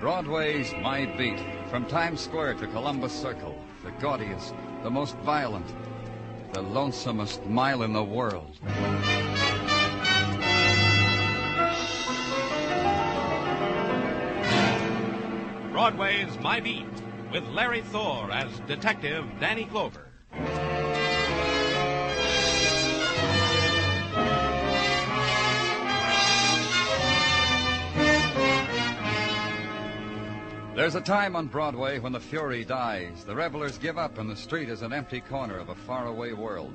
[0.00, 1.38] Broadway's My Beat.
[1.68, 5.66] From Times Square to Columbus Circle, the gaudiest, the most violent,
[6.54, 8.58] the lonesomest mile in the world.
[15.70, 16.86] Broadway's My Beat
[17.32, 20.06] with Larry Thor as Detective Danny Clover.
[30.74, 34.36] There's a time on Broadway when the fury dies, the revelers give up, and the
[34.36, 36.74] street is an empty corner of a faraway world.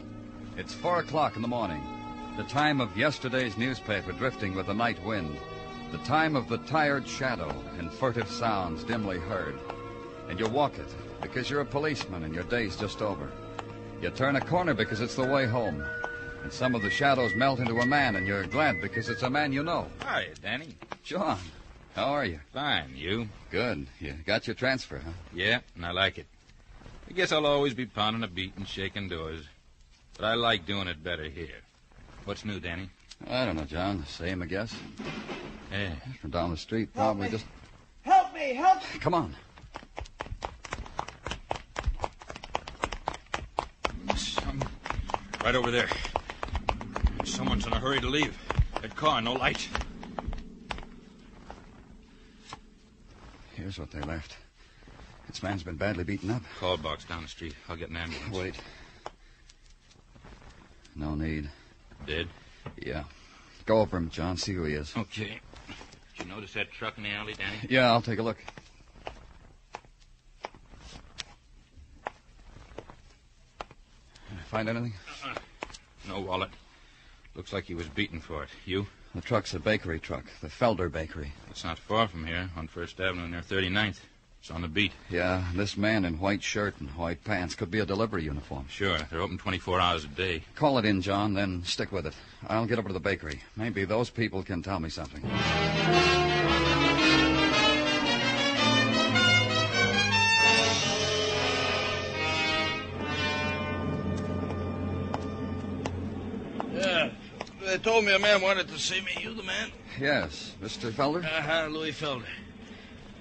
[0.58, 1.84] It's four o'clock in the morning,
[2.38, 5.38] the time of yesterday's newspaper drifting with the night wind,
[5.92, 7.50] the time of the tired shadow
[7.80, 9.58] and furtive sounds dimly heard.
[10.30, 10.88] And you walk it
[11.22, 13.32] because you're a policeman and your day's just over.
[14.02, 15.84] You turn a corner because it's the way home.
[16.44, 19.30] And some of the shadows melt into a man, and you're glad because it's a
[19.30, 19.88] man you know.
[20.02, 20.76] Hi, Danny.
[21.04, 21.40] John,
[21.96, 22.40] how are you?
[22.54, 22.92] Fine.
[22.96, 23.30] You?
[23.50, 23.88] Good.
[24.00, 25.12] You got your transfer, huh?
[25.34, 26.28] Yeah, and I like it.
[27.10, 29.46] I guess I'll always be pounding a beat and shaking doors.
[30.18, 31.62] But I like doing it better here.
[32.26, 32.90] What's new, Danny?
[33.30, 34.02] I don't know, John.
[34.02, 34.76] The same, I guess.
[35.72, 35.96] Yeah.
[36.22, 37.46] From down the street, probably just.
[38.04, 38.54] Help me!
[38.54, 38.82] Help!
[39.00, 39.36] Come on.
[44.16, 44.62] Some...
[45.46, 45.88] Right over there.
[47.24, 48.36] Someone's in a hurry to leave.
[48.82, 49.70] That car, no light.
[53.54, 54.38] Here's what they left.
[55.28, 56.42] This man's been badly beaten up.
[56.60, 57.54] Call box down the street.
[57.70, 58.36] I'll get an ambulance.
[58.36, 58.56] Wait.
[60.96, 61.48] No need.
[62.08, 62.28] Dead?
[62.84, 63.04] Yeah.
[63.68, 64.38] Go over him, John.
[64.38, 64.98] See who he is.
[64.98, 65.42] Okay.
[66.18, 67.58] Did you notice that truck in the alley, Danny?
[67.70, 68.44] Yeah, I'll take a look.
[74.50, 74.94] Find anything?
[76.08, 76.52] No wallet.
[77.36, 78.50] Looks like he was beaten for it.
[78.66, 78.88] You?
[79.14, 81.32] The truck's a bakery truck, the Felder Bakery.
[81.50, 84.00] It's not far from here, on First Avenue near 39th.
[84.42, 84.92] It's on the beat.
[85.10, 88.66] Yeah, this man in white shirt and white pants could be a delivery uniform.
[88.70, 90.44] Sure, they're open 24 hours a day.
[90.56, 92.14] Call it in, John, then stick with it.
[92.48, 93.42] I'll get over to the bakery.
[93.56, 95.24] Maybe those people can tell me something.
[107.76, 109.12] They told me a man wanted to see me.
[109.20, 109.70] You the man?
[110.00, 110.94] Yes, Mr.
[110.94, 111.26] Felder?
[111.26, 112.24] Uh-huh, Louis Felder.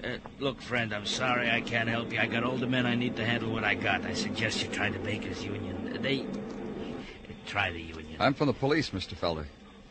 [0.01, 2.19] Uh, look, friend, I'm sorry I can't help you.
[2.19, 4.05] I got older men I need to handle what I got.
[4.05, 5.97] I suggest you try the Bakers Union.
[6.01, 6.25] They...
[7.45, 8.15] Try the union.
[8.17, 9.13] I'm from the police, Mr.
[9.13, 9.43] Felder.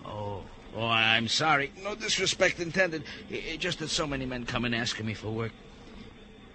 [0.03, 0.43] Oh,
[0.75, 1.71] oh, I'm sorry.
[1.83, 3.05] No disrespect intended.
[3.59, 5.53] Just that so many men come in asking me for work.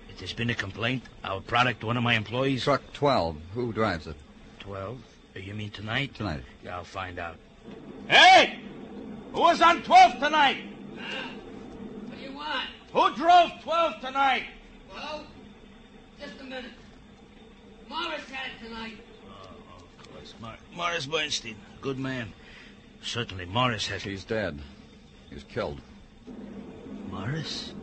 [0.09, 2.63] If there's been a complaint, our product, one of my employees...
[2.63, 3.35] Truck 12.
[3.53, 4.15] Who drives it?
[4.57, 4.97] Twelve?
[5.35, 6.15] Uh, You mean tonight?
[6.15, 6.41] Tonight.
[6.63, 7.37] Yeah, I'll find out.
[8.07, 8.59] Hey!
[9.33, 10.57] Who was on 12 tonight?
[10.95, 12.69] What do you want?
[12.93, 14.43] Who drove 12 tonight?
[14.93, 15.25] Well,
[16.19, 16.71] just a minute.
[17.87, 18.97] Morris had it tonight.
[19.27, 22.33] Oh, of course, Mar- Morris Bernstein, good man.
[23.01, 24.03] Certainly, Morris has.
[24.03, 24.59] He's dead.
[25.29, 25.81] He was killed.
[27.09, 27.73] Morris?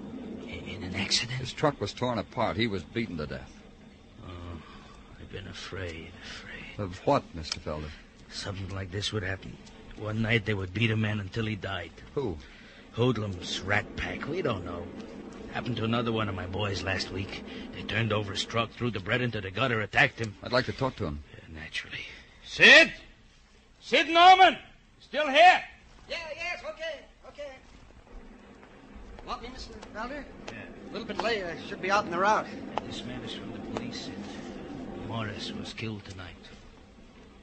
[0.46, 1.38] In an accident?
[1.38, 2.56] His truck was torn apart.
[2.56, 3.52] He was beaten to death.
[4.26, 4.30] Oh,
[5.20, 6.84] I've been afraid, afraid.
[6.84, 7.58] Of what, Mr.
[7.60, 7.90] Felder?
[8.30, 9.56] Something like this would happen.
[9.98, 11.92] One night they would beat a man until he died.
[12.14, 12.36] Who?
[12.92, 14.86] Hoodlums, rat pack, we don't know.
[15.52, 17.42] Happened to another one of my boys last week.
[17.72, 20.34] They turned over his truck, threw the bread into the gutter, attacked him.
[20.42, 21.22] I'd like to talk to him.
[21.32, 22.04] Yeah, naturally.
[22.44, 22.92] Sid?
[23.80, 24.58] Sid Norman?
[25.00, 25.62] Still here?
[26.08, 27.52] Yeah, yes, okay, okay.
[29.26, 29.70] Want me, Mr.
[29.94, 30.24] Felder?
[30.48, 30.58] Yeah.
[30.90, 31.42] A little bit late.
[31.42, 32.46] I should be out in the route.
[32.86, 34.14] This man is from the police, Sid.
[35.08, 36.34] Morris was killed tonight.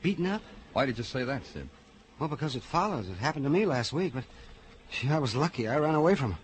[0.02, 0.42] Beaten up?
[0.74, 1.68] Why did you say that, Sid?
[2.24, 3.10] Well, because it follows.
[3.10, 4.24] It happened to me last week, but
[4.90, 5.68] gee, I was lucky.
[5.68, 6.38] I ran away from him.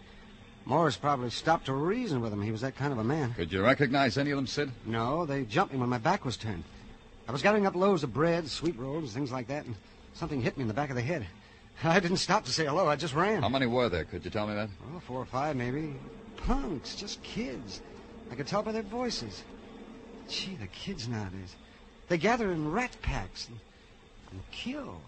[0.66, 2.42] Morris probably stopped to reason with him.
[2.42, 3.34] He was that kind of a man.
[3.34, 4.72] Could you recognize any of them, Sid?
[4.86, 6.66] No, they jumped me when my back was turned.
[7.30, 9.76] I was gathering up loaves of bread, sweet rolls, things like that, and
[10.16, 11.26] something hit me in the back of the head.
[11.86, 12.90] I didn't stop to say hello.
[12.90, 13.42] I just ran.
[13.42, 14.04] How many were there?
[14.04, 14.68] Could you tell me that?
[14.94, 15.96] Oh, four or five, maybe.
[16.36, 17.82] Punks, just kids.
[18.30, 19.46] I could tell by their voices.
[20.28, 21.56] Gee, the kids nowadays.
[22.10, 23.60] They gather in rat packs and,
[24.32, 25.00] and kill.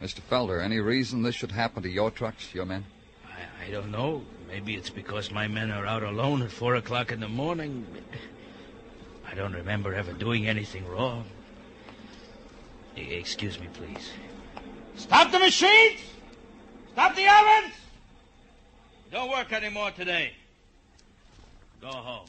[0.00, 0.20] Mr.
[0.20, 2.84] Felder, any reason this should happen to your trucks, your men?
[3.26, 4.22] I, I don't know.
[4.48, 7.86] Maybe it's because my men are out alone at four o'clock in the morning.
[9.30, 11.26] I don't remember ever doing anything wrong.
[12.96, 14.10] Excuse me, please.
[14.96, 16.00] Stop the machines!
[16.92, 17.74] Stop the ovens!
[19.12, 20.32] Don't work anymore today.
[21.80, 22.26] Go home.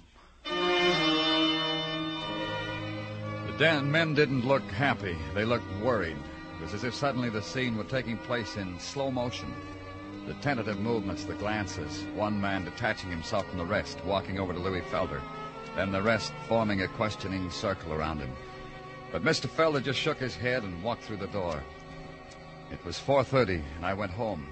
[3.48, 5.18] The den men didn't look happy.
[5.34, 6.18] They looked worried.
[6.62, 9.52] Was as if suddenly the scene were taking place in slow motion.
[10.28, 14.60] The tentative movements, the glances, one man detaching himself from the rest, walking over to
[14.60, 15.22] Louis Felder,
[15.76, 18.32] then the rest forming a questioning circle around him.
[19.12, 19.50] But Mr.
[19.50, 21.64] Felder just shook his head and walked through the door.
[22.72, 24.48] It was 4.30, and I went home.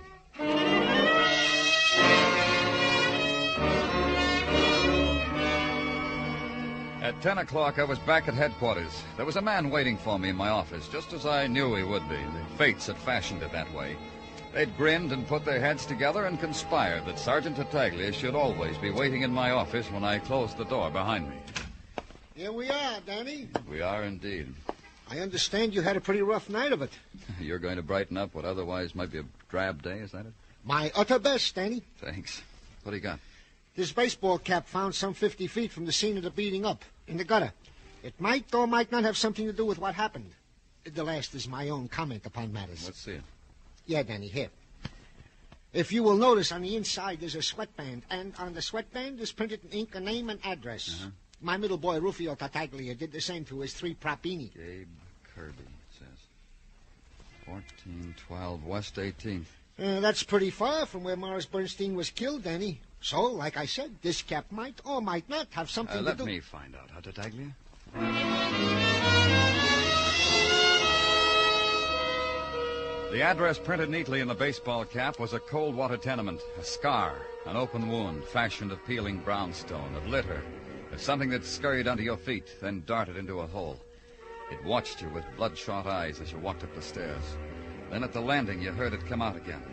[7.09, 9.01] At 10 o'clock, I was back at headquarters.
[9.17, 11.81] There was a man waiting for me in my office, just as I knew he
[11.81, 12.17] would be.
[12.17, 13.97] The fates had fashioned it that way.
[14.53, 18.91] They'd grinned and put their heads together and conspired that Sergeant Tartaglia should always be
[18.91, 21.37] waiting in my office when I closed the door behind me.
[22.35, 23.49] Here we are, Danny.
[23.67, 24.53] We are indeed.
[25.09, 26.91] I understand you had a pretty rough night of it.
[27.41, 30.33] You're going to brighten up what otherwise might be a drab day, is that it?
[30.63, 31.81] My utter best, Danny.
[31.97, 32.43] Thanks.
[32.83, 33.19] What do you got?
[33.75, 37.17] This baseball cap found some 50 feet from the scene of the beating up, in
[37.17, 37.51] the gutter.
[38.03, 40.31] It might or might not have something to do with what happened.
[40.85, 42.85] The last is my own comment upon matters.
[42.85, 43.23] Let's see it.
[43.85, 44.49] Yeah, Danny, here.
[45.73, 49.31] If you will notice, on the inside there's a sweatband, and on the sweatband is
[49.31, 51.01] printed in ink a name and address.
[51.01, 51.09] Uh-huh.
[51.41, 54.53] My middle boy, Rufio Tartaglia, did the same to his three propini.
[54.53, 54.87] Gabe
[55.35, 56.07] Kirby, it says.
[57.45, 59.45] 1412 West 18th.
[59.81, 62.81] Uh, that's pretty far from where Morris Bernstein was killed, Danny.
[63.01, 66.23] So, like I said, this cap might or might not have something Uh, to do...
[66.23, 67.55] let me find out, huh, Tartaglia?
[73.11, 77.15] The address printed neatly in the baseball cap was a cold water tenement, a scar,
[77.47, 80.43] an open wound fashioned of peeling brownstone, of litter,
[80.91, 83.79] of something that scurried under your feet, then darted into a hole.
[84.51, 87.23] It watched you with bloodshot eyes as you walked up the stairs.
[87.91, 89.63] Then at the landing, you heard it come out again.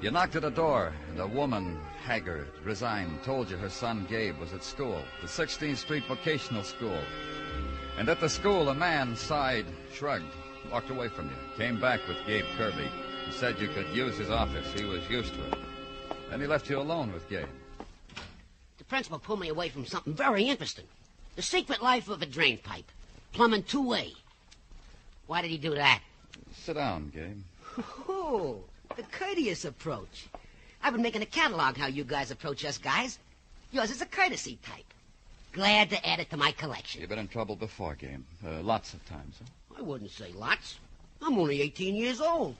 [0.00, 4.38] You knocked at a door, and a woman, haggard, resigned, told you her son Gabe
[4.38, 7.00] was at school, the 16th Street Vocational School.
[7.98, 10.32] And at the school, a man sighed, shrugged,
[10.70, 12.88] walked away from you, came back with Gabe Kirby,
[13.24, 14.72] and said you could use his office.
[14.78, 15.58] He was used to it.
[16.30, 17.48] Then he left you alone with Gabe.
[18.76, 20.84] The principal pulled me away from something very interesting.
[21.34, 22.90] The secret life of a drain pipe.
[23.32, 24.12] Plumbing two-way.
[25.26, 26.02] Why did he do that?
[26.52, 27.42] Sit down, Gabe.
[28.08, 28.60] Oh,
[28.96, 30.26] the courteous approach.
[30.82, 33.18] I've been making a catalog how you guys approach us guys.
[33.72, 34.84] Yours is a courtesy type.
[35.52, 37.00] Glad to add it to my collection.
[37.00, 38.22] You've been in trouble before, Gabe.
[38.46, 39.76] Uh, lots of times, huh?
[39.78, 40.76] I wouldn't say lots.
[41.22, 42.56] I'm only 18 years old.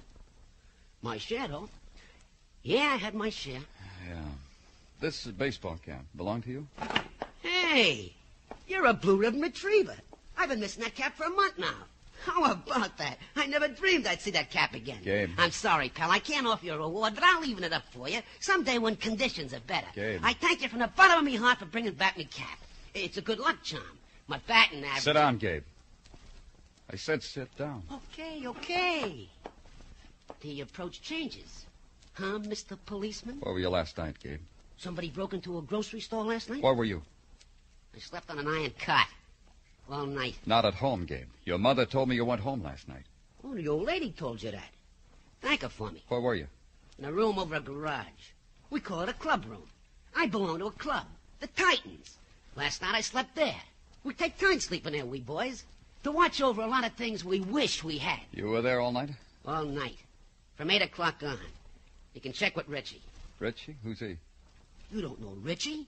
[1.03, 1.69] My share, though.
[2.63, 3.61] Yeah, I had my share.
[4.07, 4.23] Yeah.
[5.01, 6.67] This baseball cap belong to you?
[7.43, 8.13] Hey,
[8.67, 9.97] you're a blue ribbon retriever.
[10.37, 11.87] I've been missing that cap for a month now.
[12.25, 13.19] How about that?
[13.37, 14.99] I never dreamed I'd see that cap again.
[15.03, 15.31] Gabe.
[15.39, 16.11] I'm sorry, pal.
[16.11, 18.97] I can't offer you a reward, but I'll even it up for you someday when
[18.97, 19.87] conditions are better.
[19.95, 20.21] Gabe.
[20.23, 22.59] I thank you from the bottom of my heart for bringing back me cap.
[22.95, 23.83] It's a good luck charm.
[24.27, 25.03] My batting average.
[25.03, 25.63] Sit down, Gabe.
[26.91, 27.83] I said sit down.
[27.93, 29.29] Okay, okay.
[30.41, 31.67] The approach changes.
[32.15, 32.77] Huh, Mr.
[32.87, 33.39] Policeman?
[33.41, 34.41] Where were you last night, Gabe?
[34.77, 36.63] Somebody broke into a grocery store last night?
[36.63, 37.03] Where were you?
[37.95, 39.09] I slept on an iron cot.
[39.91, 40.37] All night.
[40.45, 41.29] Not at home, Gabe.
[41.45, 43.05] Your mother told me you went home last night.
[43.43, 44.71] Oh, the old lady told you that.
[45.41, 46.03] Thank her for me.
[46.09, 46.47] Where were you?
[46.99, 48.33] In a room over a garage.
[48.71, 49.69] We call it a club room.
[50.15, 51.07] I belong to a club,
[51.41, 52.17] the Titans.
[52.57, 53.61] Last night I slept there.
[54.05, 55.65] We take turns sleeping there, we boys,
[56.03, 58.21] to watch over a lot of things we wish we had.
[58.33, 59.11] You were there all night?
[59.47, 59.97] All night.
[60.57, 61.39] From 8 o'clock on.
[62.15, 63.01] You can check with Richie.
[63.39, 63.77] Richie?
[63.85, 64.17] Who's he?
[64.93, 65.87] You don't know Richie?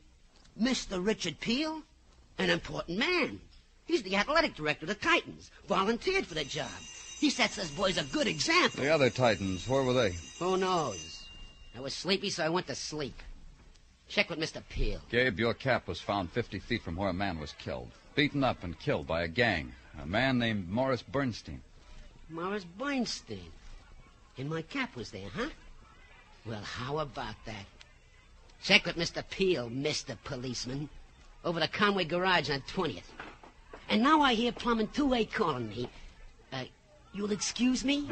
[0.60, 1.04] Mr.
[1.04, 1.82] Richard Peel?
[2.38, 3.40] An important man.
[3.90, 5.50] He's the athletic director of the Titans.
[5.66, 6.70] Volunteered for the job.
[7.18, 8.84] He sets us boys a good example.
[8.84, 10.14] The other Titans, where were they?
[10.38, 11.24] Who knows?
[11.76, 13.20] I was sleepy, so I went to sleep.
[14.08, 14.62] Check with Mr.
[14.68, 15.00] Peel.
[15.10, 17.90] Gabe, your cap was found 50 feet from where a man was killed.
[18.14, 19.72] Beaten up and killed by a gang.
[20.00, 21.60] A man named Morris Bernstein.
[22.28, 23.50] Morris Bernstein.
[24.38, 25.48] And my cap was there, huh?
[26.46, 27.66] Well, how about that?
[28.62, 29.28] Check with Mr.
[29.28, 30.16] Peel, Mr.
[30.22, 30.88] Policeman.
[31.44, 33.02] Over the Conway Garage on 20th.
[33.90, 35.88] And now I hear Plumbing 2A calling me.
[36.52, 36.62] Uh,
[37.12, 38.06] you'll excuse me?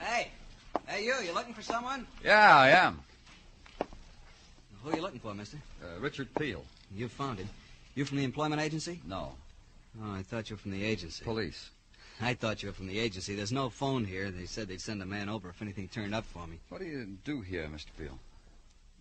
[0.00, 0.28] Hey,
[0.88, 2.04] hey, you, you looking for someone?
[2.24, 2.98] Yeah, I am.
[4.82, 5.58] Who are you looking for, mister?
[5.80, 6.64] Uh, Richard Peel.
[6.92, 7.48] You found him.
[7.94, 9.00] You from the employment agency?
[9.06, 9.34] No.
[10.02, 11.24] Oh, I thought you were from the agency.
[11.24, 11.70] Police.
[12.20, 13.34] I thought you were from the agency.
[13.34, 14.30] There's no phone here.
[14.30, 16.58] They said they'd send a man over if anything turned up for me.
[16.68, 17.86] What do you do here, Mr.
[17.98, 18.18] Peel?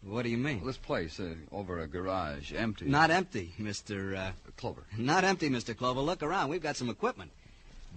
[0.03, 0.57] What do you mean?
[0.57, 2.85] Well, this place, uh, over a garage, empty.
[2.85, 4.15] Not empty, Mr.
[4.15, 4.31] Uh...
[4.57, 4.83] Clover.
[4.97, 5.75] Not empty, Mr.
[5.75, 6.01] Clover.
[6.01, 6.49] Look around.
[6.49, 7.31] We've got some equipment.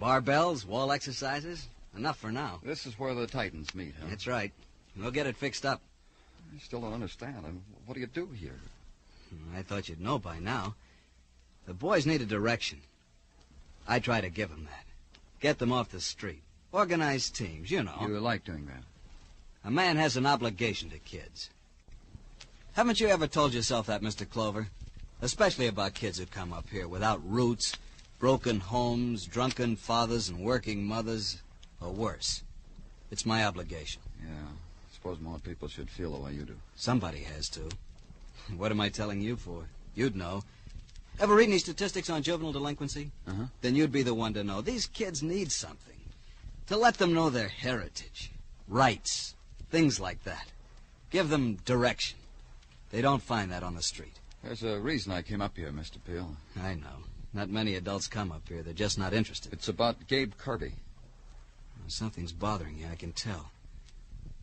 [0.01, 1.67] Barbells, wall exercises.
[1.95, 2.59] Enough for now.
[2.63, 4.07] This is where the Titans meet, huh?
[4.09, 4.51] That's right.
[4.97, 5.81] We'll get it fixed up.
[6.55, 7.37] I still don't understand.
[7.45, 7.49] Uh,
[7.85, 8.59] What do you do here?
[9.55, 10.75] I thought you'd know by now.
[11.67, 12.79] The boys need a direction.
[13.87, 14.85] I try to give them that.
[15.39, 16.43] Get them off the street.
[16.71, 17.97] Organize teams, you know.
[18.01, 18.83] You like doing that?
[19.63, 21.49] A man has an obligation to kids.
[22.73, 24.29] Haven't you ever told yourself that, Mr.
[24.29, 24.67] Clover?
[25.21, 27.75] Especially about kids who come up here without roots,
[28.19, 31.41] broken homes, drunken fathers, and working mothers,
[31.81, 32.43] or worse.
[33.11, 34.01] It's my obligation.
[34.21, 34.31] Yeah.
[34.31, 36.55] I Suppose more people should feel the way you do.
[36.75, 37.61] Somebody has to.
[38.57, 39.65] What am I telling you for?
[39.93, 40.43] You'd know.
[41.19, 43.11] Ever read any statistics on juvenile delinquency?
[43.27, 43.43] Uh-huh.
[43.61, 44.61] Then you'd be the one to know.
[44.61, 45.95] These kids need something.
[46.67, 48.31] To let them know their heritage,
[48.67, 49.35] rights,
[49.69, 50.47] things like that.
[51.09, 52.19] Give them direction.
[52.91, 54.19] They don't find that on the street.
[54.43, 55.97] There's a reason I came up here, Mr.
[56.05, 56.37] Peel.
[56.61, 57.03] I know.
[57.33, 58.63] Not many adults come up here.
[58.63, 59.51] They're just not interested.
[59.51, 60.73] It's about Gabe Kirby.
[61.87, 63.51] Something's bothering you, I can tell.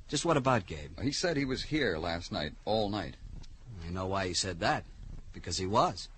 [0.08, 1.00] Just what about Gabe?
[1.00, 3.16] He said he was here last night, all night.
[3.86, 4.84] I know why he said that.
[5.32, 6.08] Because he was.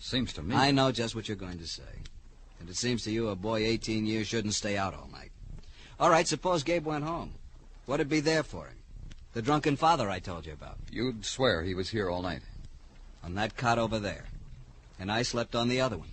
[0.00, 0.56] Seems to me.
[0.56, 1.82] I know just what you're going to say.
[2.58, 5.30] And it seems to you a boy 18 years shouldn't stay out all night.
[6.00, 7.34] All right, suppose Gabe went home.
[7.84, 8.76] What'd be there for him?
[9.34, 10.78] The drunken father I told you about.
[10.90, 12.40] You'd swear he was here all night.
[13.22, 14.24] On that cot over there.
[14.98, 16.08] And I slept on the other one.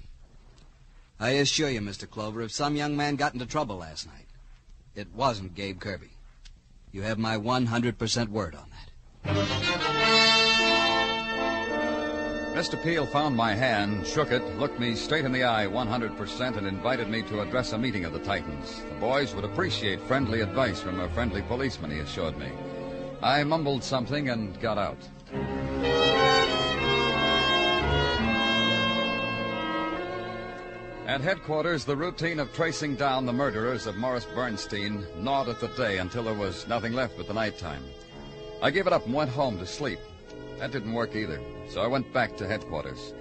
[1.19, 2.09] I assure you, Mr.
[2.09, 4.27] Clover, if some young man got into trouble last night,
[4.95, 6.11] it wasn't Gabe Kirby.
[6.91, 9.76] You have my 100% word on that.
[12.57, 12.81] Mr.
[12.81, 17.07] Peel found my hand, shook it, looked me straight in the eye 100%, and invited
[17.07, 18.81] me to address a meeting of the Titans.
[18.81, 22.49] The boys would appreciate friendly advice from a friendly policeman, he assured me.
[23.21, 24.97] I mumbled something and got out.
[31.05, 35.67] At headquarters, the routine of tracing down the murderers of Morris Bernstein gnawed at the
[35.67, 37.83] day until there was nothing left but the nighttime.
[38.63, 39.99] I gave it up and went home to sleep.
[40.57, 43.13] That didn't work either, so I went back to headquarters.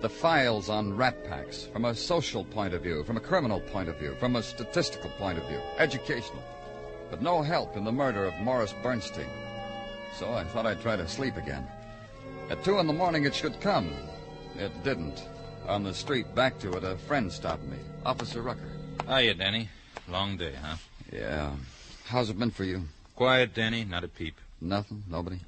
[0.00, 3.88] The files on rat packs, from a social point of view, from a criminal point
[3.88, 6.42] of view, from a statistical point of view, educational.
[7.10, 9.30] But no help in the murder of Morris Bernstein.
[10.16, 11.66] So I thought I'd try to sleep again.
[12.50, 13.92] At two in the morning it should come.
[14.56, 15.24] It didn't.
[15.66, 17.78] On the street back to it, a friend stopped me.
[18.06, 18.70] Officer Rucker.
[19.06, 19.68] Hiya, Danny.
[20.08, 20.76] Long day, huh?
[21.12, 21.52] Yeah.
[22.06, 22.84] How's it been for you?
[23.16, 23.84] Quiet, Danny.
[23.84, 24.34] Not a peep.
[24.60, 25.04] Nothing?
[25.10, 25.40] Nobody?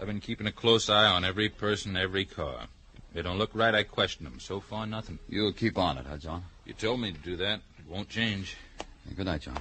[0.00, 2.66] I've been keeping a close eye on every person, every car.
[2.96, 4.40] If they don't look right, I question them.
[4.40, 5.18] So far, nothing.
[5.28, 6.44] You'll keep on it, huh, John?
[6.64, 7.60] You told me to do that.
[7.78, 8.56] It won't change.
[9.16, 9.58] Good night, John.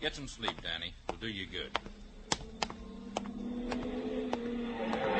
[0.00, 0.94] Get some sleep, Danny.
[1.08, 1.78] It'll do you good.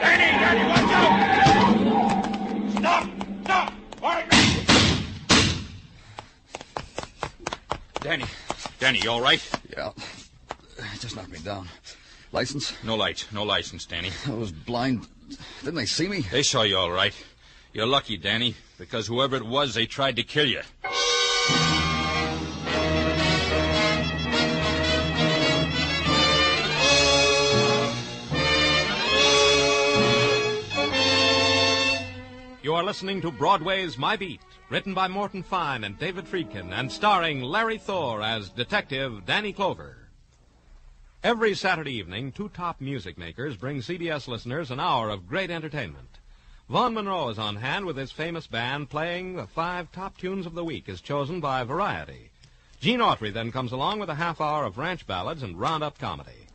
[0.01, 2.09] Danny, Danny, watch out!
[2.79, 3.11] Stop!
[3.45, 3.73] Stop!
[4.03, 4.29] All right.
[8.01, 8.25] Danny.
[8.79, 9.43] Danny, you all right?
[9.77, 9.91] Yeah.
[11.01, 11.69] Just knocked me down.
[12.33, 12.75] License?
[12.85, 13.31] No lights.
[13.33, 14.11] No license, Danny.
[14.27, 15.07] I was blind.
[15.61, 16.21] Didn't they see me?
[16.21, 17.15] They saw you all right.
[17.73, 20.61] You're lucky, Danny, because whoever it was, they tried to kill you.
[32.63, 36.91] You are listening to Broadway's My Beat, written by Morton Fine and David Friedkin, and
[36.93, 40.08] starring Larry Thor as Detective Danny Clover.
[41.29, 46.09] Every Saturday evening, two top music makers bring CBS listeners an hour of great entertainment.
[46.71, 50.55] Vaughn Monroe is on hand with his famous band playing the five top tunes of
[50.55, 52.31] the week as chosen by Variety.
[52.81, 56.47] Gene Autry then comes along with a half hour of ranch ballads and roundup comedy.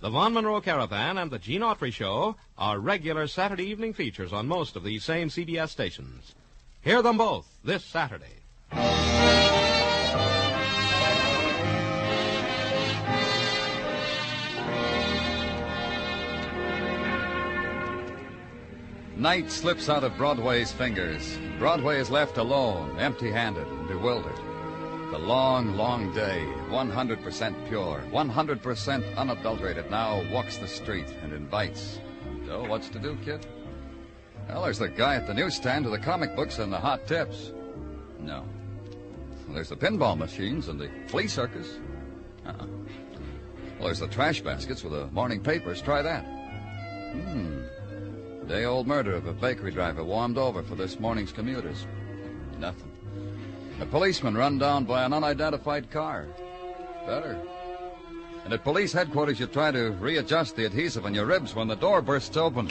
[0.00, 4.48] The Vaughn Monroe Caravan and the Gene Autry Show are regular Saturday evening features on
[4.48, 6.34] most of these same CBS stations.
[6.82, 8.34] Hear them both this Saturday.
[19.18, 21.36] Night slips out of Broadway's fingers.
[21.58, 24.36] Broadway is left alone, empty handed, and bewildered.
[25.10, 31.98] The long, long day, 100% pure, 100% unadulterated, now walks the street and invites.
[32.46, 33.44] So, what's to do, kid?
[34.48, 37.50] Well, there's the guy at the newsstand with the comic books and the hot tips.
[38.20, 38.44] No.
[39.48, 41.80] There's the pinball machines and the flea circus.
[42.46, 42.66] Uh-uh.
[43.78, 45.82] Well, there's the trash baskets with the morning papers.
[45.82, 46.22] Try that.
[46.22, 47.62] Hmm.
[48.48, 51.86] Day old murder of a bakery driver warmed over for this morning's commuters.
[52.58, 52.90] Nothing.
[53.78, 56.26] A policeman run down by an unidentified car.
[57.04, 57.38] Better.
[58.44, 61.76] And at police headquarters, you try to readjust the adhesive on your ribs when the
[61.76, 62.70] door bursts open.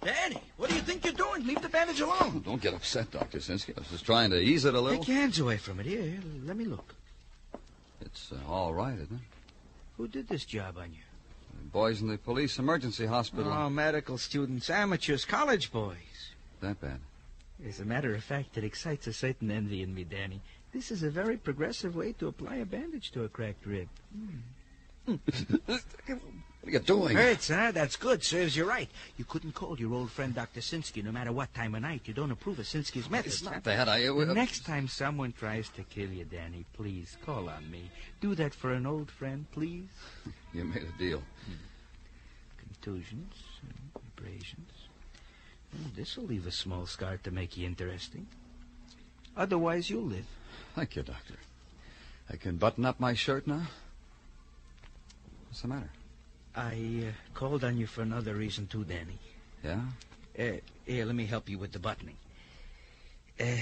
[0.00, 1.44] Danny, what do you think you're doing?
[1.44, 2.42] Leave the bandage alone.
[2.46, 3.38] Don't get upset, Dr.
[3.38, 3.76] Sinsky.
[3.76, 5.00] I was just trying to ease it a little.
[5.00, 5.86] Take your hands away from it.
[5.86, 6.94] Here, here let me look.
[8.00, 9.22] It's uh, all right, isn't it?
[9.96, 11.07] Who did this job on you?
[11.72, 13.52] Boys in the police emergency hospital.
[13.52, 16.32] Oh, medical students, amateurs, college boys.
[16.60, 17.00] That bad?
[17.66, 20.40] As a matter of fact, it excites a certain envy in me, Danny.
[20.72, 23.88] This is a very progressive way to apply a bandage to a cracked rib.
[24.16, 24.38] Hmm.
[25.08, 25.82] What
[26.66, 27.16] are you doing?
[27.16, 27.70] Hurts, huh?
[27.72, 28.22] That's good.
[28.22, 28.88] Serves you right.
[29.16, 30.60] You couldn't call your old friend Dr.
[30.60, 32.02] Sinsky no matter what time of night.
[32.04, 33.36] You don't approve of Sinsky's methods.
[33.36, 33.60] It's not huh?
[33.64, 33.88] that.
[33.88, 34.06] I.
[34.06, 37.90] Uh, next time someone tries to kill you, Danny, please call on me.
[38.20, 39.88] Do that for an old friend, please.
[40.52, 41.22] You made a deal.
[42.58, 44.72] Contusions, uh, abrasions.
[45.72, 48.26] Well, this'll leave a small scar to make you interesting.
[49.36, 50.26] Otherwise, you'll live.
[50.74, 51.34] Thank you, Doctor.
[52.30, 53.62] I can button up my shirt now.
[55.58, 55.90] What's the matter?
[56.54, 59.18] I uh, called on you for another reason, too, Danny.
[59.64, 59.80] Yeah?
[60.38, 62.14] Uh, here, let me help you with the buttoning.
[63.40, 63.56] Uh,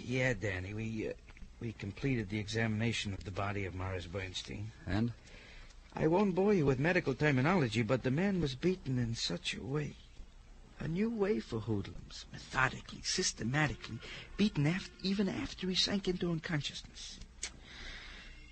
[0.00, 1.12] yeah, Danny, we uh,
[1.60, 4.70] we completed the examination of the body of Morris Bernstein.
[4.86, 5.10] And?
[5.92, 9.60] I won't bore you with medical terminology, but the man was beaten in such a
[9.60, 9.96] way.
[10.78, 13.98] A new way for hoodlums, methodically, systematically,
[14.36, 17.18] beaten af- even after he sank into unconsciousness.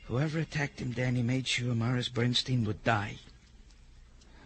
[0.09, 3.17] Whoever attacked him, Danny, made sure Morris Bernstein would die.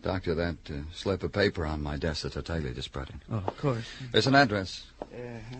[0.02, 3.20] Doctor, that uh, slip of paper on my desk that Tartaglia just brought in.
[3.30, 3.84] Oh, of course.
[4.10, 4.86] There's an address.
[5.00, 5.56] Uh-huh.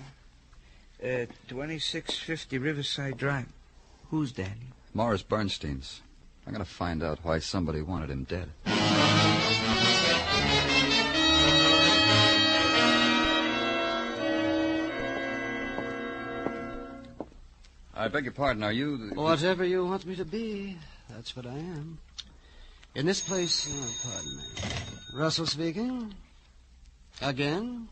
[1.00, 3.46] Uh, 2650 Riverside Drive.
[4.10, 4.72] Who's Danny?
[4.92, 6.00] Morris Bernstein's.
[6.46, 8.48] I'm going to find out why somebody wanted him dead.
[18.02, 18.64] I beg your pardon.
[18.64, 18.96] Are you?
[18.96, 20.76] The, Whatever you want me to be,
[21.08, 21.98] that's what I am.
[22.96, 25.20] In this place, oh, pardon me.
[25.20, 26.12] Russell speaking.
[27.20, 27.86] Again.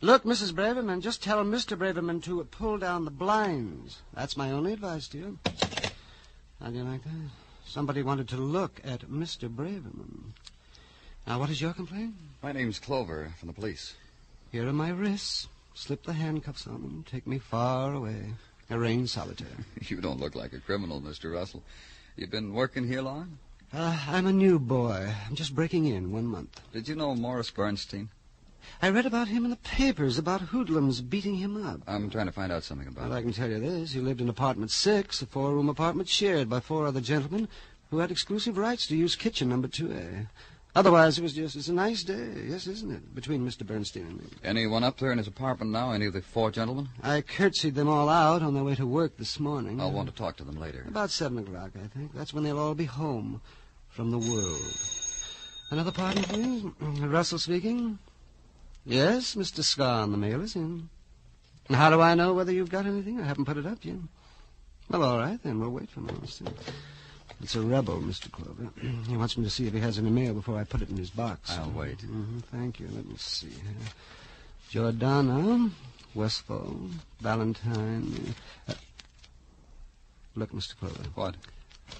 [0.00, 0.52] Look, Mrs.
[0.52, 1.76] Braverman, just tell Mr.
[1.76, 3.98] Braverman to pull down the blinds.
[4.14, 5.38] That's my only advice to you.
[6.60, 7.30] How do you like that?
[7.66, 9.48] Somebody wanted to look at Mr.
[9.52, 10.34] Braverman.
[11.26, 12.14] Now, what is your complaint?
[12.44, 13.96] My name's Clover from the police.
[14.52, 15.48] Here are my wrists.
[15.74, 17.04] Slip the handcuffs on them.
[17.10, 18.34] Take me far away.
[18.74, 19.48] Arrange solitaire.
[19.88, 21.32] You don't look like a criminal, Mr.
[21.32, 21.62] Russell.
[22.16, 23.38] You've been working here long?
[23.72, 25.12] Uh, I'm a new boy.
[25.28, 26.60] I'm just breaking in one month.
[26.72, 28.08] Did you know Morris Bernstein?
[28.80, 31.82] I read about him in the papers, about hoodlums beating him up.
[31.86, 33.18] I'm trying to find out something about Well, it.
[33.18, 33.92] I can tell you this.
[33.92, 37.46] He lived in apartment six, a four-room apartment shared by four other gentlemen
[37.90, 40.28] who had exclusive rights to use kitchen number 2A.
[40.76, 43.64] Otherwise, it was just, it's a nice day, yes, isn't it, between Mr.
[43.64, 44.26] Bernstein and me.
[44.42, 45.92] Anyone up there in his apartment now?
[45.92, 46.88] Any of the four gentlemen?
[47.00, 49.80] I curtsied them all out on their way to work this morning.
[49.80, 50.84] I'll want to talk to them later.
[50.88, 52.12] About seven o'clock, I think.
[52.12, 53.40] That's when they'll all be home
[53.88, 54.60] from the world.
[55.70, 56.64] Another party, please?
[56.64, 58.00] Mm, Russell speaking.
[58.84, 59.62] Yes, Mr.
[59.62, 60.88] Scar on the mail is in.
[61.68, 63.20] And how do I know whether you've got anything?
[63.20, 63.96] I haven't put it up yet.
[64.90, 65.60] Well, all right, then.
[65.60, 66.42] We'll wait for a moment.
[67.44, 68.32] It's a rebel, Mr.
[68.32, 68.70] Clover.
[69.06, 70.96] he wants me to see if he has any mail before I put it in
[70.96, 71.50] his box.
[71.50, 72.00] I'll wait.
[72.00, 72.88] hmm Thank you.
[72.90, 73.90] Let me see here.
[74.70, 75.70] Giordano,
[76.14, 76.74] Westfall,
[77.20, 78.34] Valentine.
[78.66, 78.72] Uh,
[80.36, 80.74] look, Mr.
[80.78, 81.02] Clover.
[81.14, 81.34] What?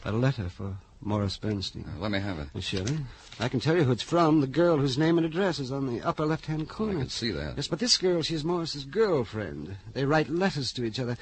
[0.07, 1.85] A letter for Morris Bernstein.
[1.99, 2.49] let me have it.
[2.57, 2.97] Uh, Surely.
[3.39, 4.41] I can tell you who it's from.
[4.41, 6.97] The girl whose name and address is on the upper left-hand corner.
[6.97, 7.57] I can see that.
[7.57, 9.77] Yes, but this girl, she's Morris's girlfriend.
[9.93, 11.19] They write letters to each other,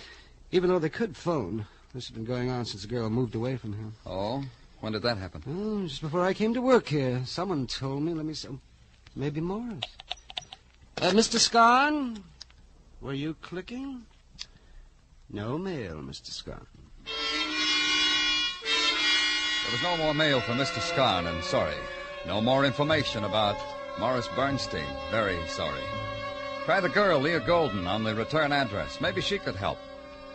[0.52, 1.66] even though they could phone.
[1.94, 3.94] This has been going on since the girl moved away from him.
[4.06, 4.42] Oh?
[4.80, 5.42] When did that happen?
[5.46, 7.20] Oh, just before I came to work here.
[7.26, 8.14] Someone told me.
[8.14, 8.48] Let me see.
[9.14, 9.84] Maybe Morris.
[11.02, 11.38] Uh, Mr.
[11.38, 12.24] Scarn?
[13.02, 14.04] Were you clicking?
[15.28, 16.30] No mail, Mr.
[16.30, 16.66] Scarn.
[19.64, 20.80] There was no more mail for Mr.
[20.80, 21.76] Scarn, and sorry.
[22.26, 23.56] No more information about
[23.98, 24.86] Morris Bernstein.
[25.10, 25.82] Very sorry.
[26.64, 28.98] Try the girl, Leah Golden, on the return address.
[29.00, 29.78] Maybe she could help.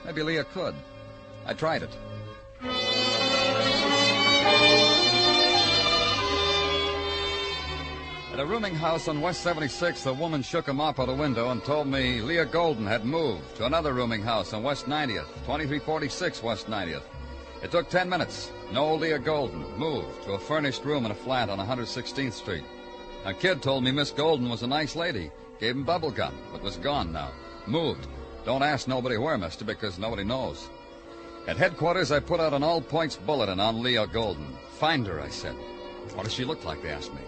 [0.06, 0.76] Maybe Leah could.
[1.48, 1.90] I tried it.
[8.34, 11.50] At a rooming house on West 76, a woman shook a mop out a window
[11.50, 16.44] and told me Leah Golden had moved to another rooming house on West 90th, 2346
[16.44, 17.02] West 90th.
[17.64, 18.52] It took 10 minutes.
[18.72, 22.66] No Leah Golden moved to a furnished room in a flat on 116th Street.
[23.26, 25.32] A kid told me Miss Golden was a nice lady.
[25.60, 27.32] Gave him bubble gum, but was gone now.
[27.66, 28.08] Moved.
[28.46, 30.70] Don't ask nobody where, mister, because nobody knows.
[31.48, 34.54] At headquarters, I put out an all points bulletin on Leah Golden.
[34.80, 35.56] Find her, I said.
[36.14, 37.22] What does she look like, they asked me.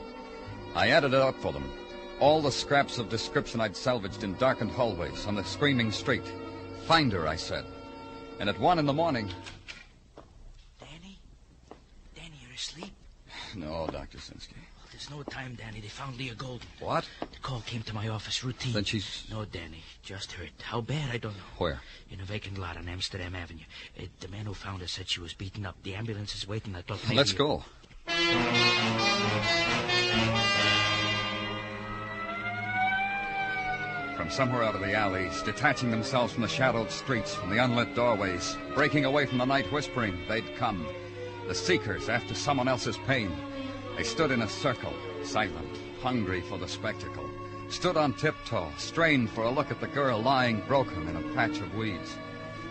[0.76, 1.72] I added it up for them.
[2.20, 6.30] All the scraps of description I'd salvaged in darkened hallways on the screaming street.
[6.86, 7.64] Find her, I said.
[8.42, 9.30] And at one in the morning.
[10.82, 11.18] Danny?
[12.14, 12.94] Danny, you're asleep?
[13.56, 14.18] No, Dr.
[14.18, 14.58] Sinsky.
[15.00, 15.80] There's no time, Danny.
[15.80, 16.68] They found Leah Golden.
[16.82, 17.08] What?
[17.22, 18.74] The call came to my office routine.
[18.74, 19.26] Then she's.
[19.32, 19.82] No, Danny.
[20.04, 20.50] Just hurt.
[20.62, 21.44] How bad, I don't know.
[21.58, 21.80] Where?
[22.12, 23.64] In a vacant lot on Amsterdam Avenue.
[23.98, 25.78] Uh, the man who found her said she was beaten up.
[25.84, 26.76] The ambulance is waiting.
[26.76, 27.16] I thought maybe...
[27.16, 27.64] Let's go.
[34.18, 37.96] From somewhere out of the alleys, detaching themselves from the shadowed streets, from the unlit
[37.96, 40.86] doorways, breaking away from the night whispering, they'd come.
[41.48, 43.32] The seekers after someone else's pain.
[44.00, 47.30] They stood in a circle, silent, hungry for the spectacle.
[47.68, 51.60] Stood on tiptoe, strained for a look at the girl lying broken in a patch
[51.60, 52.16] of weeds.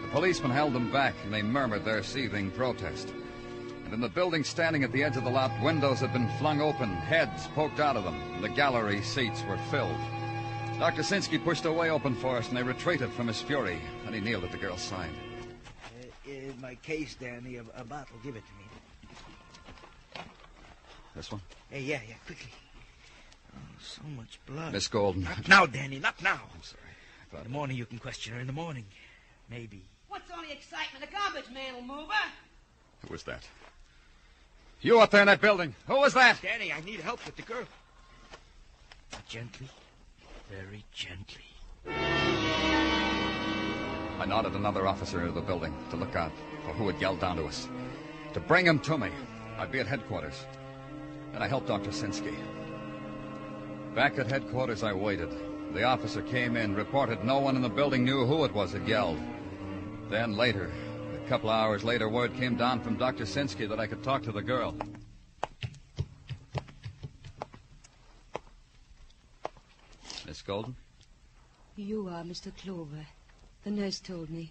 [0.01, 3.13] The policeman held them back, and they murmured their seething protest.
[3.85, 6.63] And in the building standing at the edge of the lot, windows had been flung
[6.63, 10.01] open, heads poked out of them, and the gallery seats were filled.
[10.79, 11.03] Dr.
[11.03, 13.79] Sinsky pushed a way open for us, and they retreated from his fury.
[14.05, 15.11] Then he kneeled at the girl's side.
[15.85, 18.17] Uh, in my case, Danny, a, a bottle.
[18.25, 18.68] Give it to me.
[21.19, 21.43] This one?
[21.69, 22.53] Hey, yeah, yeah, quickly.
[23.53, 24.73] Oh, so much blood.
[24.73, 25.25] Miss Golden.
[25.25, 26.41] Not now, Danny, not now.
[26.55, 26.81] I'm sorry.
[27.33, 28.41] In the morning, you can question her.
[28.41, 28.85] In the morning,
[29.51, 29.83] maybe.
[30.09, 31.05] What's all the excitement?
[31.05, 32.31] The garbage man will move her.
[33.05, 33.43] Who was that?
[34.81, 35.75] You up there in that building.
[35.89, 36.41] Who was that?
[36.41, 37.67] Danny, I need help with the girl.
[39.29, 39.69] Gently,
[40.49, 41.43] very gently.
[44.21, 46.31] I nodded another officer into the building to look out
[46.65, 47.69] for who had yelled down to us.
[48.35, 49.11] To bring him to me.
[49.59, 50.47] I'd be at headquarters.
[51.39, 51.91] Then I helped Dr.
[51.91, 52.35] Sinsky.
[53.95, 55.31] Back at headquarters, I waited.
[55.73, 58.89] The officer came in, reported no one in the building knew who it was that
[58.89, 59.21] yelled.
[60.11, 60.73] Then later,
[61.15, 63.23] a couple of hours later, word came down from Dr.
[63.23, 64.75] Sinsky that I could talk to the girl.
[70.27, 70.75] Miss Golden?
[71.77, 72.51] You are Mr.
[72.57, 73.07] Clover.
[73.63, 74.51] The nurse told me.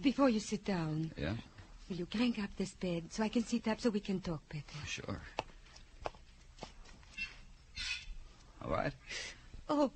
[0.00, 1.34] Before you sit down, Yeah?
[1.90, 4.40] will you crank up this bed so I can sit up so we can talk
[4.48, 4.86] better?
[4.86, 5.20] Sure.
[8.64, 8.92] All right.
[9.68, 9.90] Oh,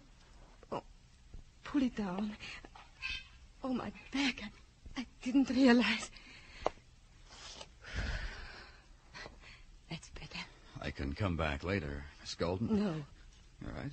[0.70, 0.82] oh,
[1.64, 2.32] pull it down.
[3.64, 4.42] Oh, my back.
[4.96, 6.10] I, I didn't realize.
[9.90, 10.44] That's better.
[10.80, 12.78] I can come back later, Miss Golden.
[12.78, 12.88] No,
[13.66, 13.90] All right.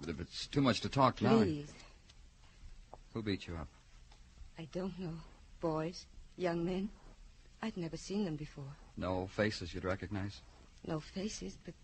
[0.00, 1.38] But if it's too much to talk now.
[1.38, 1.72] please.
[3.14, 3.68] Who beat you up?
[4.58, 5.14] I don't know.
[5.60, 6.88] Boys, young men.
[7.62, 8.76] I'd never seen them before.
[8.96, 10.40] No faces you'd recognize?
[10.86, 11.74] No faces, but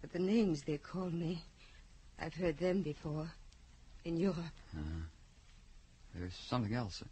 [0.00, 1.42] but the names they call me.
[2.20, 3.30] I've heard them before.
[4.04, 4.38] In Europe.
[4.76, 4.80] Uh,
[6.14, 7.02] there's something else.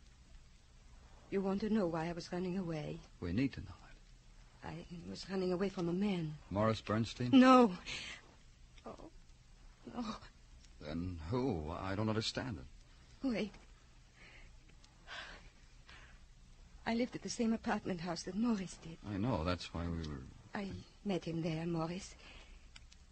[1.30, 2.98] You want to know why I was running away?
[3.20, 4.68] We need to know it.
[4.68, 6.34] I was running away from a man.
[6.50, 7.30] Morris Bernstein?
[7.32, 7.72] No.
[8.86, 8.94] Oh,
[9.94, 10.04] no.
[10.80, 11.72] Then who?
[11.80, 13.26] I don't understand it.
[13.26, 13.52] Wait.
[16.86, 18.96] I lived at the same apartment house that Morris did.
[19.12, 19.42] I know.
[19.44, 20.20] That's why we were.
[20.54, 20.70] I
[21.04, 22.14] met him there, Morris.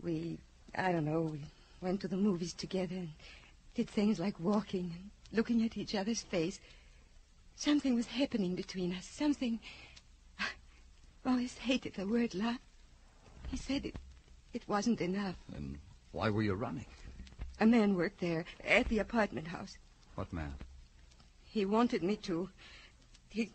[0.02, 0.38] We,
[0.76, 1.40] I don't know, we
[1.80, 3.11] went to the movies together and
[3.74, 6.61] did things like walking and looking at each other's face.
[7.57, 9.07] Something was happening between us.
[9.07, 9.61] Something.
[11.24, 12.59] Morris hated the word love.
[13.48, 13.96] He said it,
[14.52, 15.37] it wasn't enough.
[15.48, 15.78] Then
[16.12, 16.87] why were you running?
[17.61, 19.76] A man worked there at the apartment house.
[20.14, 20.54] What man?
[21.44, 22.48] He wanted me to.
[23.28, 23.50] He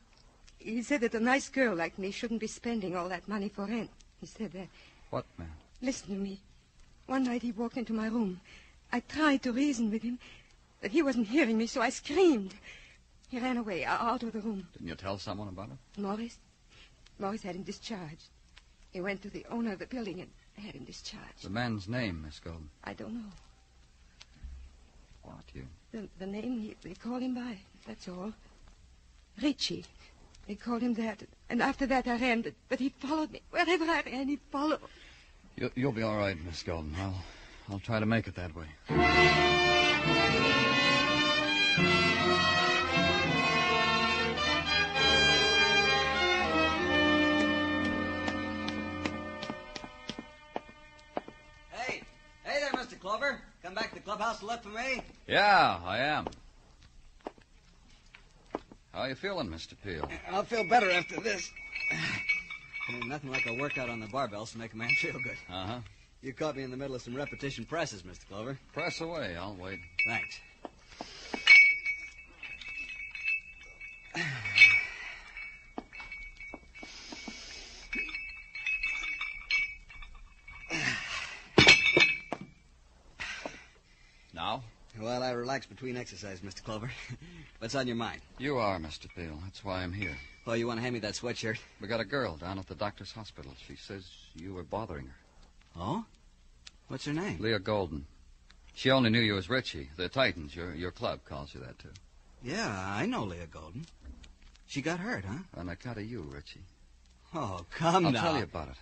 [0.58, 3.66] He said that a nice girl like me shouldn't be spending all that money for
[3.66, 3.90] rent.
[4.20, 4.68] He said that.
[5.10, 5.52] What, man?
[5.82, 6.40] Listen to me.
[7.06, 8.42] One night he walked into my room.
[8.92, 10.20] I tried to reason with him,
[10.82, 12.54] but he wasn't hearing me, so I screamed.
[13.30, 14.68] He ran away, o- out of the room.
[14.74, 16.02] Didn't you tell someone about it?
[16.02, 16.38] Morris?
[17.20, 18.30] Morris had him discharged.
[18.92, 20.30] He went to the owner of the building and
[20.66, 21.44] had him discharged.
[21.44, 22.70] The man's name, Miss Golden.
[22.84, 23.30] I don't know.
[25.24, 25.68] What, you?
[25.92, 28.34] The, the name he, they called him by, that's all.
[29.42, 29.86] Richie.
[30.48, 31.22] They called him that.
[31.50, 33.42] And after that I ran, but, but he followed me.
[33.52, 34.80] Wherever I ran, he followed.
[35.56, 36.96] You you'll be all right, Miss Golden.
[37.00, 37.24] I'll,
[37.70, 38.66] I'll try to make it that way.
[51.72, 52.04] Hey,
[52.44, 53.00] hey there, Mr.
[53.00, 53.42] Clover.
[53.64, 55.02] Come back to the clubhouse to look for me?
[55.28, 56.28] Yeah, I am.
[58.94, 59.76] How are you feeling, Mr.
[59.84, 60.10] Peel?
[60.32, 61.50] I'll feel better after this.
[63.08, 65.38] Nothing like a workout on the barbells to make a man feel good.
[65.50, 65.80] Uh-huh.
[66.22, 68.28] You caught me in the middle of some repetition presses, Mr.
[68.28, 68.60] Clover.
[68.74, 69.36] Press away.
[69.38, 69.80] I'll wait.
[70.06, 70.40] Thanks.
[84.34, 84.64] Now?
[85.00, 86.64] Well, I relax between exercise, Mr.
[86.64, 86.90] Clover.
[87.60, 88.22] What's on your mind?
[88.38, 89.14] You are, Mr.
[89.14, 89.38] Peel.
[89.44, 90.16] That's why I'm here.
[90.48, 91.58] Oh, you want to hand me that sweatshirt?
[91.82, 93.52] We got a girl down at the doctor's hospital.
[93.68, 95.16] She says you were bothering her.
[95.76, 96.06] Oh?
[96.88, 97.40] What's her name?
[97.42, 98.06] Leah Golden.
[98.74, 99.90] She only knew you as Richie.
[99.98, 101.92] The Titans, your your club, calls you that, too.
[102.42, 103.86] Yeah, I know Leah Golden.
[104.66, 105.40] She got hurt, huh?
[105.58, 106.64] On account of you, Richie.
[107.36, 108.22] Oh, come I'll now.
[108.22, 108.78] tell you about it.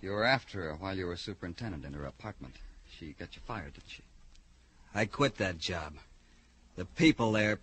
[0.00, 2.54] You were after her while you were superintendent in her apartment.
[2.98, 4.02] She got you fired, didn't she?
[4.98, 5.94] I quit that job.
[6.74, 7.60] The people there.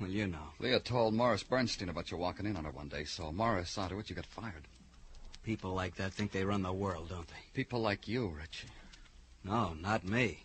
[0.00, 0.48] Well, you know.
[0.58, 3.86] Leah told Morris Bernstein about you walking in on her one day, so Morris saw
[3.86, 4.66] to it you got fired.
[5.44, 7.34] People like that think they run the world, don't they?
[7.54, 8.66] People like you, Richie.
[9.44, 10.42] No, not me.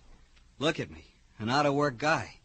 [0.59, 1.05] Look at me.
[1.39, 2.35] An out of work guy.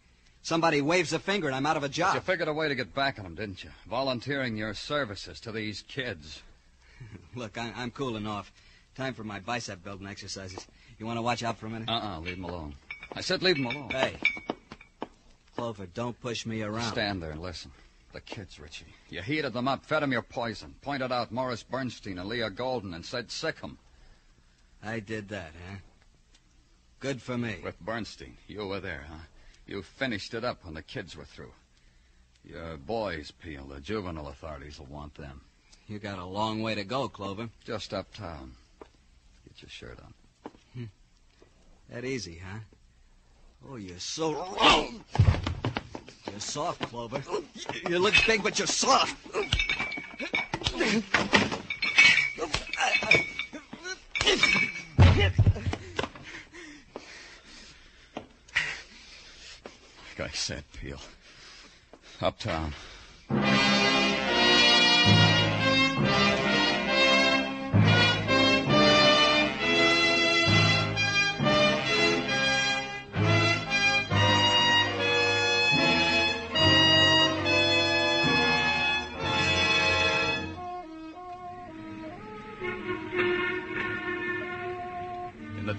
[0.40, 2.14] Somebody waves a finger and I'm out of a But job.
[2.14, 3.70] you figured a way to get back on them, didn't you?
[3.86, 6.42] Volunteering your services to these kids.
[7.34, 8.50] Look, I- I'm cooling off.
[8.94, 10.66] Time for my bicep building exercises.
[10.98, 11.88] You want to watch out for a minute?
[11.88, 12.74] Uh-uh, leave him alone.
[13.12, 13.90] I said leave him alone.
[13.90, 14.16] Hey.
[15.56, 16.92] Clover, don't push me around.
[16.92, 17.72] Stand there and listen.
[18.12, 18.86] The kids, Richie.
[19.10, 22.94] You heated them up, fed them your poison, pointed out Morris Bernstein and Leah Golden,
[22.94, 23.78] and said sick 'em.
[24.82, 25.76] I did that, huh?
[27.00, 27.58] Good for me.
[27.62, 28.36] With Bernstein.
[28.46, 29.24] You were there, huh?
[29.66, 31.52] You finished it up when the kids were through.
[32.44, 33.66] Your boys, Peel.
[33.66, 35.42] The juvenile authorities will want them.
[35.86, 37.50] You got a long way to go, Clover.
[37.64, 38.52] Just uptown.
[39.46, 40.52] Get your shirt on.
[40.74, 40.84] Hmm.
[41.90, 42.60] That easy, huh?
[43.66, 45.04] Oh, you're so wrong.
[46.30, 47.22] You're soft, Clover.
[47.88, 49.16] You look big, but you're soft.
[60.18, 61.00] Like I said, Peel.
[62.20, 62.74] Uptown.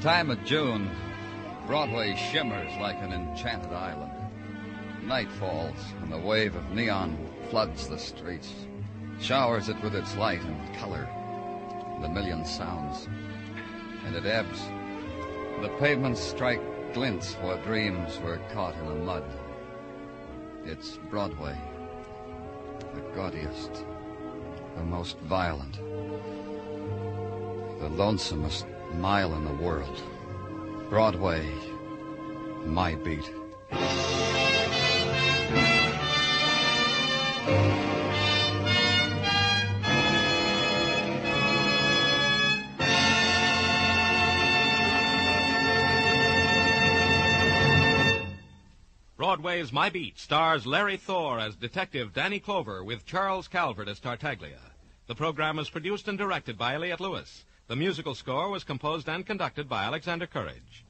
[0.09, 0.89] Time of June,
[1.67, 4.11] Broadway shimmers like an enchanted island.
[5.03, 7.15] Night falls, and the wave of neon
[7.51, 8.51] floods the streets,
[9.21, 11.07] showers it with its light and color,
[12.01, 13.07] the million sounds.
[14.03, 14.59] And it ebbs.
[15.61, 16.63] The pavements strike
[16.95, 19.25] glints where dreams were caught in the mud.
[20.65, 21.55] It's Broadway,
[22.95, 23.85] the gaudiest,
[24.75, 25.75] the most violent,
[27.79, 30.01] the lonesomest mile in the world.
[30.89, 31.49] Broadway,
[32.65, 33.29] my beat.
[49.29, 54.59] Broadway's My Beat stars Larry Thor as Detective Danny Clover with Charles Calvert as Tartaglia.
[55.07, 57.45] The program is produced and directed by Elliott Lewis.
[57.69, 60.83] The musical score was composed and conducted by Alexander Courage.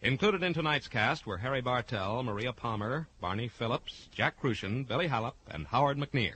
[0.00, 5.34] Included in tonight's cast were Harry Bartell, Maria Palmer, Barney Phillips, Jack Kruschen, Billy Halop,
[5.50, 6.34] and Howard McNear.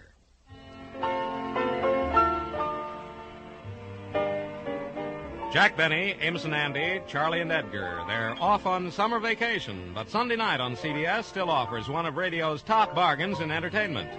[5.53, 8.03] Jack Benny, Amos and Andy, Charlie and Edgar.
[8.09, 12.63] They're off on summer vacation, but Sunday night on CBS still offers one of radio's
[12.63, 14.11] top bargains in entertainment.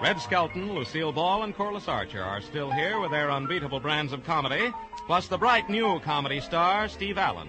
[0.00, 4.22] Red Skelton, Lucille Ball, and Corliss Archer are still here with their unbeatable brands of
[4.22, 4.72] comedy,
[5.08, 7.48] plus the bright new comedy star, Steve Allen.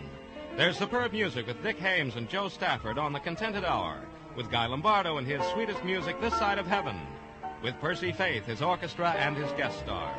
[0.58, 4.00] There's superb music with Dick Haymes and Jo Stafford on The Contented Hour,
[4.36, 7.00] with Guy Lombardo and his sweetest music this side of heaven,
[7.62, 10.18] with Percy Faith, his orchestra, and his guest stars.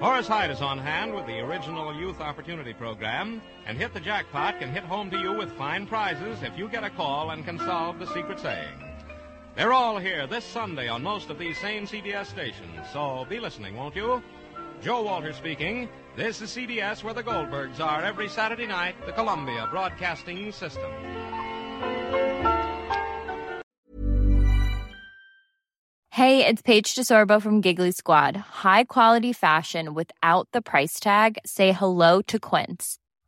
[0.00, 4.58] Horace Heidt is on hand with the original Youth Opportunity Program, and Hit the Jackpot
[4.58, 7.58] can hit home to you with fine prizes if you get a call and can
[7.58, 8.91] solve the secret saying.
[9.54, 13.76] They're all here this Sunday on most of these same CBS stations, so be listening,
[13.76, 14.22] won't you?
[14.80, 15.90] Joe Walter speaking.
[16.16, 20.90] This is CBS where the Goldbergs are every Saturday night, the Columbia Broadcasting System.
[26.10, 28.36] Hey, it's Paige DeSorbo from Giggly Squad.
[28.36, 31.38] High quality fashion without the price tag.
[31.44, 32.98] Say hello to Quince.